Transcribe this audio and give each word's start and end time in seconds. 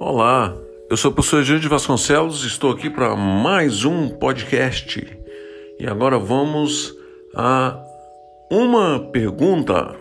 Olá, 0.00 0.56
eu 0.88 0.96
sou 0.96 1.10
o 1.10 1.14
professor 1.14 1.42
Jean 1.42 1.58
de 1.58 1.66
Vasconcelos, 1.66 2.44
estou 2.44 2.70
aqui 2.70 2.88
para 2.88 3.16
mais 3.16 3.84
um 3.84 4.08
podcast. 4.08 5.04
E 5.76 5.86
agora 5.88 6.20
vamos 6.20 6.94
a 7.34 7.84
uma 8.48 9.00
pergunta. 9.10 9.96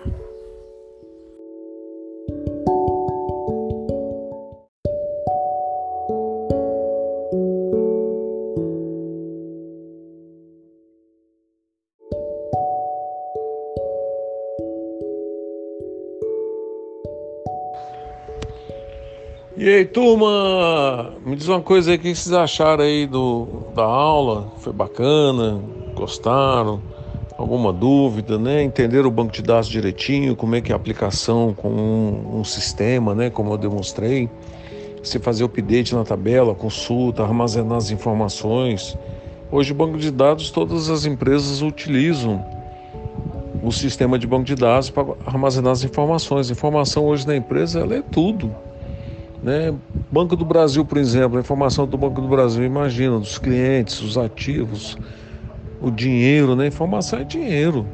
E 19.60 19.68
aí, 19.68 19.86
turma? 19.86 21.14
Me 21.26 21.36
diz 21.36 21.48
uma 21.48 21.60
coisa 21.60 21.90
aí, 21.90 21.98
o 21.98 22.00
que 22.00 22.14
vocês 22.14 22.32
acharam 22.32 22.84
aí 22.84 23.08
do, 23.08 23.48
da 23.74 23.84
aula? 23.84 24.54
Foi 24.60 24.72
bacana? 24.72 25.60
Gostaram? 25.96 26.80
Alguma 27.36 27.74
dúvida, 27.74 28.38
né? 28.38 28.62
Entenderam 28.62 29.08
o 29.08 29.12
banco 29.12 29.32
de 29.32 29.42
dados 29.42 29.68
direitinho, 29.68 30.36
como 30.36 30.56
é 30.56 30.62
que 30.62 30.72
é 30.72 30.74
a 30.74 30.76
aplicação 30.76 31.56
com 31.56 31.70
um, 31.70 32.40
um 32.40 32.44
sistema, 32.44 33.16
né? 33.16 33.32
Como 33.32 33.52
eu 33.52 33.58
demonstrei. 33.58 34.30
Você 35.04 35.18
fazer 35.18 35.44
update 35.44 35.96
na 35.96 36.04
tabela, 36.04 36.54
consulta, 36.54 37.24
armazenar 37.24 37.80
as 37.80 37.90
informações. 37.90 38.96
Hoje, 39.52 39.72
o 39.72 39.76
banco 39.76 39.98
de 39.98 40.12
dados, 40.12 40.52
todas 40.52 40.88
as 40.88 41.04
empresas 41.04 41.64
utilizam 41.64 42.46
o 43.64 43.72
sistema 43.72 44.20
de 44.20 44.28
banco 44.28 44.44
de 44.44 44.54
dados 44.54 44.92
para 44.92 45.16
armazenar 45.26 45.72
as 45.72 45.84
informações. 45.84 46.52
Informação 46.52 47.08
hoje 47.08 47.26
na 47.26 47.36
empresa, 47.36 47.80
ela 47.80 47.96
é 47.96 48.04
tudo. 48.04 48.67
Né? 49.42 49.74
Banco 50.12 50.36
do 50.36 50.44
Brasil, 50.44 50.84
por 50.84 50.98
exemplo, 50.98 51.38
a 51.38 51.42
informação 51.42 51.86
do 51.86 51.98
Banco 51.98 52.22
do 52.22 52.28
Brasil, 52.28 52.64
imagina, 52.64 53.20
dos 53.20 53.38
clientes, 53.38 54.02
os 54.02 54.18
ativos, 54.18 54.98
o 55.80 55.92
dinheiro, 55.92 56.56
né? 56.56 56.68
Informação 56.68 57.20
é 57.20 57.24
dinheiro. 57.24 57.86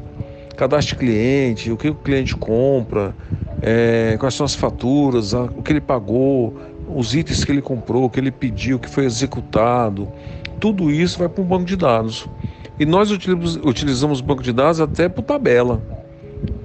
Cadastro 0.55 0.97
cliente, 0.97 1.71
o 1.71 1.77
que 1.77 1.89
o 1.89 1.95
cliente 1.95 2.35
compra, 2.35 3.15
é, 3.61 4.15
quais 4.19 4.35
são 4.35 4.45
as 4.45 4.55
faturas, 4.55 5.33
o 5.33 5.61
que 5.63 5.71
ele 5.71 5.81
pagou, 5.81 6.55
os 6.95 7.15
itens 7.15 7.43
que 7.43 7.51
ele 7.51 7.61
comprou, 7.61 8.05
o 8.05 8.09
que 8.09 8.19
ele 8.19 8.31
pediu, 8.31 8.77
o 8.77 8.79
que 8.79 8.89
foi 8.89 9.05
executado. 9.05 10.07
Tudo 10.59 10.91
isso 10.91 11.17
vai 11.17 11.27
para 11.27 11.41
um 11.41 11.45
banco 11.45 11.65
de 11.65 11.75
dados. 11.75 12.27
E 12.79 12.85
nós 12.85 13.11
utilizamos, 13.11 14.19
o 14.19 14.23
banco 14.23 14.41
de 14.41 14.53
dados 14.53 14.79
até 14.79 15.09
por 15.09 15.23
tabela. 15.23 15.81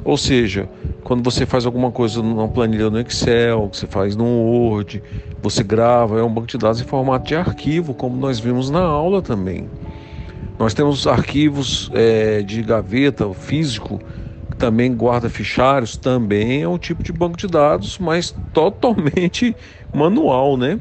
Ou 0.04 0.16
seja, 0.16 0.68
quando 1.04 1.22
você 1.22 1.46
faz 1.46 1.64
alguma 1.64 1.90
coisa 1.90 2.22
numa 2.22 2.48
planilha 2.48 2.90
no 2.90 3.00
Excel, 3.00 3.68
que 3.70 3.76
você 3.76 3.86
faz 3.86 4.16
no 4.16 4.24
Word, 4.24 5.02
você 5.42 5.62
grava, 5.62 6.18
é 6.18 6.22
um 6.22 6.32
banco 6.32 6.46
de 6.46 6.58
dados 6.58 6.80
em 6.80 6.84
formato 6.84 7.26
de 7.26 7.34
arquivo, 7.34 7.94
como 7.94 8.16
nós 8.16 8.38
vimos 8.38 8.70
na 8.70 8.80
aula 8.80 9.22
também. 9.22 9.68
Nós 10.58 10.74
temos 10.74 11.06
arquivos 11.06 11.90
é, 11.94 12.42
de 12.42 12.62
gaveta 12.62 13.32
físico, 13.32 14.00
que 14.50 14.56
também 14.56 14.94
guarda 14.94 15.28
fichários, 15.28 15.96
também 15.96 16.62
é 16.62 16.68
um 16.68 16.78
tipo 16.78 17.02
de 17.02 17.12
banco 17.12 17.36
de 17.36 17.46
dados, 17.46 17.98
mas 17.98 18.34
totalmente 18.52 19.54
manual, 19.94 20.56
né? 20.56 20.80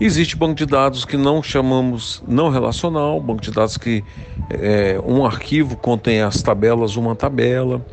Existe 0.00 0.34
banco 0.34 0.54
de 0.54 0.64
dados 0.64 1.04
que 1.04 1.16
não 1.16 1.42
chamamos 1.42 2.22
não 2.26 2.48
relacional, 2.48 3.20
banco 3.20 3.42
de 3.42 3.50
dados 3.50 3.76
que 3.76 4.02
é, 4.48 4.98
um 5.04 5.26
arquivo 5.26 5.76
contém 5.76 6.22
as 6.22 6.40
tabelas, 6.40 6.96
uma 6.96 7.14
tabela 7.14 7.84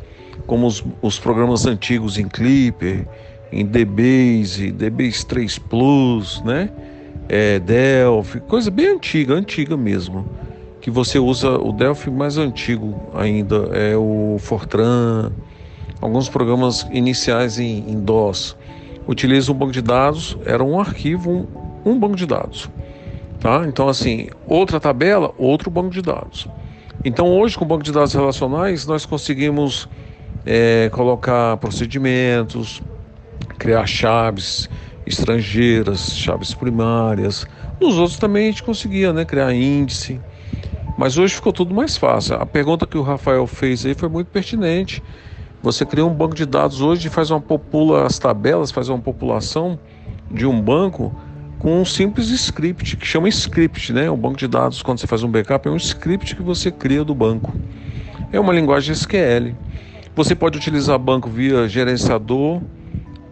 como 0.46 0.66
os, 0.66 0.84
os 1.02 1.18
programas 1.18 1.66
antigos 1.66 2.18
em 2.18 2.28
Clipper, 2.28 3.06
em 3.52 3.64
DBase, 3.64 4.70
DBase 4.70 5.26
3 5.26 5.58
Plus, 5.58 6.42
né? 6.42 6.70
É, 7.28 7.58
Delphi, 7.58 8.40
coisa 8.40 8.70
bem 8.70 8.88
antiga, 8.88 9.34
antiga 9.34 9.76
mesmo. 9.76 10.26
Que 10.80 10.90
você 10.90 11.18
usa 11.18 11.58
o 11.58 11.72
Delphi 11.72 12.10
mais 12.10 12.38
antigo 12.38 12.98
ainda, 13.14 13.68
é 13.72 13.96
o 13.96 14.36
Fortran, 14.38 15.32
alguns 16.00 16.28
programas 16.28 16.86
iniciais 16.92 17.58
em, 17.58 17.90
em 17.90 18.00
DOS. 18.00 18.56
Utilizam 19.06 19.54
um 19.54 19.58
banco 19.58 19.72
de 19.72 19.82
dados, 19.82 20.36
era 20.46 20.62
um 20.62 20.78
arquivo, 20.80 21.46
um, 21.84 21.92
um 21.92 21.98
banco 21.98 22.16
de 22.16 22.26
dados. 22.26 22.70
Tá? 23.40 23.64
Então, 23.66 23.88
assim, 23.88 24.28
outra 24.46 24.80
tabela, 24.80 25.32
outro 25.38 25.70
banco 25.70 25.90
de 25.90 26.02
dados. 26.02 26.48
Então, 27.04 27.28
hoje, 27.28 27.56
com 27.56 27.64
o 27.64 27.68
banco 27.68 27.84
de 27.84 27.92
dados 27.92 28.12
relacionais, 28.12 28.86
nós 28.86 29.06
conseguimos 29.06 29.88
é, 30.44 30.88
colocar 30.92 31.56
procedimentos, 31.58 32.82
criar 33.58 33.86
chaves 33.86 34.68
estrangeiras, 35.06 36.12
chaves 36.12 36.54
primárias. 36.54 37.46
Nos 37.80 37.98
outros 37.98 38.18
também 38.18 38.48
a 38.48 38.50
gente 38.50 38.62
conseguia 38.62 39.12
né, 39.12 39.24
criar 39.24 39.52
índice. 39.54 40.20
Mas 40.96 41.16
hoje 41.16 41.34
ficou 41.34 41.52
tudo 41.52 41.74
mais 41.74 41.96
fácil. 41.96 42.36
A 42.36 42.44
pergunta 42.44 42.86
que 42.86 42.98
o 42.98 43.02
Rafael 43.02 43.46
fez 43.46 43.86
aí 43.86 43.94
foi 43.94 44.08
muito 44.08 44.28
pertinente. 44.28 45.02
Você 45.62 45.86
cria 45.86 46.04
um 46.04 46.12
banco 46.12 46.34
de 46.34 46.44
dados 46.44 46.80
hoje 46.80 47.06
e 47.08 47.10
faz 47.10 47.30
uma 47.30 47.40
popula 47.40 48.04
as 48.04 48.18
tabelas, 48.18 48.70
faz 48.70 48.88
uma 48.88 48.98
população 48.98 49.78
de 50.30 50.46
um 50.46 50.60
banco 50.60 51.14
com 51.58 51.80
um 51.80 51.84
simples 51.84 52.28
script, 52.30 52.96
que 52.96 53.06
chama 53.06 53.28
script, 53.28 53.92
né? 53.92 54.08
O 54.08 54.16
banco 54.16 54.36
de 54.36 54.46
dados, 54.46 54.82
quando 54.82 54.98
você 54.98 55.06
faz 55.06 55.22
um 55.22 55.28
backup, 55.28 55.66
é 55.66 55.70
um 55.70 55.76
script 55.76 56.36
que 56.36 56.42
você 56.42 56.70
cria 56.70 57.04
do 57.04 57.14
banco. 57.14 57.52
É 58.32 58.38
uma 58.38 58.52
linguagem 58.52 58.92
SQL. 58.92 59.54
Você 60.18 60.34
pode 60.34 60.58
utilizar 60.58 60.98
banco 60.98 61.30
via 61.30 61.68
gerenciador, 61.68 62.60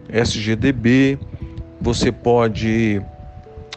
SGDB, 0.07 1.19
você 1.81 2.13
pode 2.13 3.01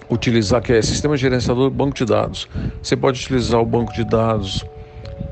utilizar 0.08 0.62
que 0.62 0.72
é 0.72 0.80
sistema 0.80 1.16
gerenciador 1.16 1.70
banco 1.70 1.96
de 1.96 2.04
dados. 2.04 2.48
Você 2.80 2.96
pode 2.96 3.20
utilizar 3.20 3.60
o 3.60 3.66
banco 3.66 3.92
de 3.92 4.04
dados 4.04 4.64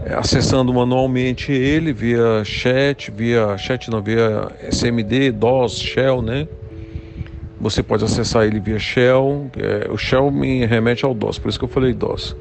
é, 0.05 0.13
acessando 0.13 0.75
manualmente 0.75 1.53
ele 1.53 1.93
via 1.93 2.43
chat, 2.45 3.13
via 3.13 3.57
chat 3.57 3.89
não, 3.93 4.03
via 4.03 4.51
SMD, 4.73 5.31
DOS, 5.31 5.79
Shell, 5.79 6.21
né? 6.21 6.49
Você 7.61 7.81
pode 7.81 8.05
acessar 8.05 8.45
ele 8.45 8.59
via 8.59 8.81
Shell. 8.81 9.53
É, 9.57 9.89
o 9.89 9.97
Shell 9.97 10.33
me 10.33 10.67
remete 10.67 11.05
ao 11.05 11.15
DOS, 11.15 11.39
por 11.39 11.49
isso 11.49 11.61
que 11.61 11.65
eu 11.65 11.69
falei 11.69 11.93
DOS. 11.93 12.35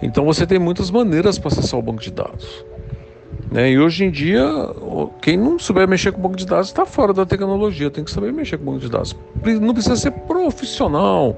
Então 0.00 0.24
você 0.24 0.46
tem 0.46 0.58
muitas 0.58 0.90
maneiras 0.90 1.38
para 1.38 1.48
acessar 1.48 1.78
o 1.78 1.82
banco 1.82 2.00
de 2.00 2.10
dados. 2.10 2.64
Né? 3.50 3.72
E 3.72 3.78
hoje 3.78 4.04
em 4.04 4.10
dia, 4.10 4.44
quem 5.22 5.36
não 5.36 5.58
souber 5.58 5.88
mexer 5.88 6.12
com 6.12 6.20
banco 6.20 6.36
de 6.36 6.46
dados 6.46 6.68
está 6.68 6.84
fora 6.84 7.12
da 7.12 7.24
tecnologia, 7.24 7.90
tem 7.90 8.04
que 8.04 8.10
saber 8.10 8.32
mexer 8.32 8.58
com 8.58 8.64
banco 8.64 8.80
de 8.80 8.90
dados. 8.90 9.16
Não 9.60 9.72
precisa 9.72 9.96
ser 9.96 10.10
profissional, 10.10 11.36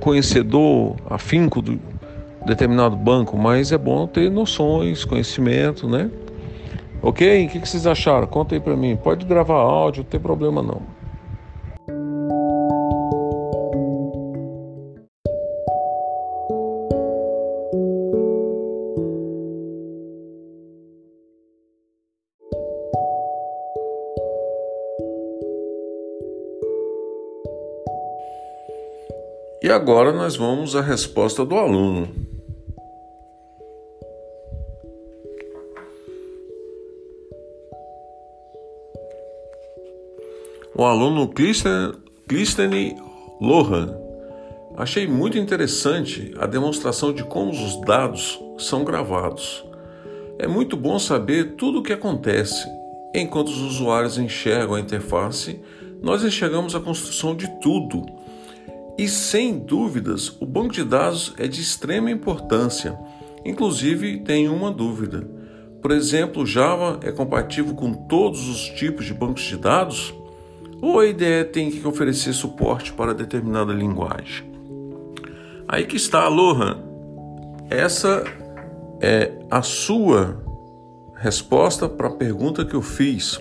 conhecedor, 0.00 0.96
afinco 1.08 1.62
do 1.62 1.78
determinado 2.44 2.96
banco, 2.96 3.38
mas 3.38 3.72
é 3.72 3.78
bom 3.78 4.06
ter 4.06 4.30
noções, 4.30 5.04
conhecimento, 5.04 5.88
né? 5.88 6.10
Ok? 7.00 7.46
O 7.46 7.48
que 7.48 7.58
vocês 7.60 7.86
acharam? 7.86 8.26
Conta 8.26 8.54
aí 8.54 8.60
para 8.60 8.76
mim. 8.76 8.96
Pode 8.96 9.24
gravar 9.24 9.54
áudio, 9.54 10.02
não 10.02 10.10
tem 10.10 10.20
problema 10.20 10.62
não. 10.62 10.82
E 29.64 29.70
agora 29.70 30.12
nós 30.12 30.36
vamos 30.36 30.76
à 30.76 30.82
resposta 30.82 31.42
do 31.42 31.56
aluno. 31.56 32.06
O 40.76 40.84
aluno 40.84 41.32
Clistene 42.28 42.94
Lohan. 43.40 43.96
Achei 44.76 45.08
muito 45.08 45.38
interessante 45.38 46.34
a 46.38 46.44
demonstração 46.44 47.10
de 47.10 47.24
como 47.24 47.50
os 47.50 47.80
dados 47.86 48.38
são 48.58 48.84
gravados. 48.84 49.64
É 50.38 50.46
muito 50.46 50.76
bom 50.76 50.98
saber 50.98 51.54
tudo 51.56 51.78
o 51.78 51.82
que 51.82 51.94
acontece. 51.94 52.68
Enquanto 53.14 53.48
os 53.48 53.62
usuários 53.62 54.18
enxergam 54.18 54.74
a 54.74 54.80
interface, 54.80 55.58
nós 56.02 56.22
enxergamos 56.22 56.74
a 56.74 56.80
construção 56.80 57.34
de 57.34 57.48
tudo 57.62 58.04
e 58.96 59.08
sem 59.08 59.58
dúvidas, 59.58 60.36
o 60.40 60.46
banco 60.46 60.72
de 60.72 60.84
dados 60.84 61.34
é 61.36 61.48
de 61.48 61.60
extrema 61.60 62.10
importância. 62.10 62.96
Inclusive, 63.44 64.20
tenho 64.20 64.54
uma 64.54 64.70
dúvida. 64.70 65.26
Por 65.82 65.90
exemplo, 65.90 66.46
Java 66.46 67.00
é 67.02 67.10
compatível 67.10 67.74
com 67.74 67.92
todos 67.92 68.48
os 68.48 68.68
tipos 68.70 69.04
de 69.04 69.12
bancos 69.12 69.42
de 69.42 69.56
dados? 69.56 70.14
Ou 70.80 71.00
a 71.00 71.06
IDE 71.06 71.44
tem 71.52 71.70
que 71.70 71.86
oferecer 71.86 72.32
suporte 72.32 72.92
para 72.92 73.12
determinada 73.12 73.72
linguagem? 73.72 74.50
Aí 75.66 75.84
que 75.84 75.96
está, 75.96 76.28
Lohan. 76.28 76.78
Essa 77.68 78.24
é 79.00 79.32
a 79.50 79.60
sua 79.60 80.42
resposta 81.16 81.88
para 81.88 82.08
a 82.08 82.12
pergunta 82.12 82.64
que 82.64 82.74
eu 82.74 82.82
fiz. 82.82 83.40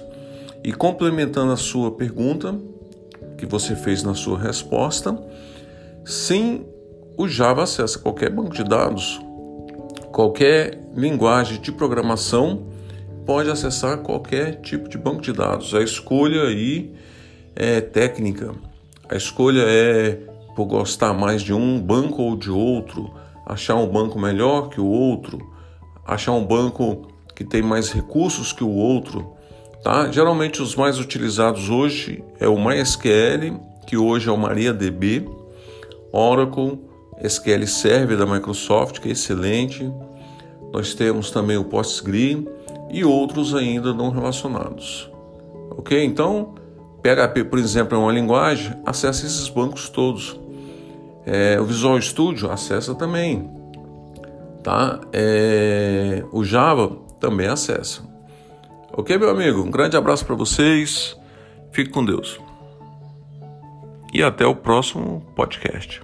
E 0.64 0.74
complementando 0.74 1.52
a 1.52 1.58
sua 1.58 1.92
pergunta, 1.92 2.58
que 3.44 3.52
você 3.52 3.76
fez 3.76 4.04
na 4.04 4.14
sua 4.14 4.40
resposta. 4.40 5.18
Sim, 6.06 6.66
o 7.18 7.28
Java 7.28 7.64
acessa 7.64 8.00
qualquer 8.00 8.30
banco 8.30 8.54
de 8.54 8.64
dados, 8.64 9.22
qualquer 10.14 10.80
linguagem 10.96 11.60
de 11.60 11.72
programação 11.72 12.68
pode 13.26 13.50
acessar 13.50 13.98
qualquer 13.98 14.62
tipo 14.62 14.88
de 14.88 14.98
banco 14.98 15.22
de 15.22 15.34
dados. 15.34 15.76
A 15.76 15.82
escolha 15.82 16.44
aí 16.44 16.94
é 17.54 17.82
técnica. 17.82 18.54
A 19.10 19.16
escolha 19.16 19.64
é 19.68 20.20
por 20.56 20.66
gostar 20.66 21.14
mais 21.14 21.42
de 21.42 21.54
um 21.54 21.82
banco 21.82 22.22
ou 22.22 22.38
de 22.38 22.50
outro, 22.50 23.14
achar 23.46 23.76
um 23.76 23.88
banco 23.88 24.18
melhor 24.18 24.70
que 24.70 24.80
o 24.80 24.86
outro, 24.86 25.38
achar 26.06 26.32
um 26.32 26.46
banco 26.46 27.08
que 27.36 27.44
tem 27.44 27.62
mais 27.62 27.92
recursos 27.92 28.54
que 28.54 28.64
o 28.64 28.70
outro, 28.70 29.34
tá? 29.84 30.10
Geralmente 30.10 30.62
os 30.62 30.76
mais 30.76 30.98
utilizados 30.98 31.70
hoje 31.70 32.24
é 32.40 32.48
o 32.48 32.58
MySQL, 32.58 33.60
que 33.86 33.98
hoje 33.98 34.30
é 34.30 34.32
o 34.32 34.38
MariaDB, 34.38 35.30
Oracle, 36.12 36.80
SQL 37.22 37.68
Server 37.68 38.18
da 38.18 38.26
Microsoft, 38.26 39.00
que 39.00 39.10
é 39.10 39.12
excelente. 39.12 39.92
Nós 40.72 40.94
temos 40.94 41.30
também 41.30 41.58
o 41.58 41.66
PostgreSQL 41.66 42.50
e 42.90 43.04
outros 43.04 43.54
ainda 43.54 43.94
não 43.94 44.10
relacionados. 44.10 45.12
Ok? 45.72 46.04
Então, 46.04 46.54
PHP, 47.02 47.44
por 47.44 47.60
exemplo, 47.60 47.98
é 47.98 48.00
uma 48.00 48.12
linguagem, 48.12 48.74
acessa 48.86 49.26
esses 49.26 49.50
bancos 49.50 49.90
todos. 49.90 50.40
É, 51.26 51.60
o 51.60 51.66
Visual 51.66 52.00
Studio 52.02 52.50
acessa 52.50 52.96
também. 52.96 53.50
Tá? 54.64 55.02
É, 55.12 56.24
o 56.32 56.44
Java 56.44 56.96
também 57.20 57.48
acessa. 57.48 58.13
Ok, 58.96 59.18
meu 59.18 59.32
amigo? 59.32 59.60
Um 59.60 59.72
grande 59.72 59.98
abraço 59.98 60.24
para 60.24 60.36
vocês. 60.36 61.18
Fique 61.72 61.90
com 61.90 62.06
Deus. 62.06 62.40
E 64.14 64.22
até 64.22 64.46
o 64.46 64.56
próximo 64.56 65.26
podcast. 65.36 66.00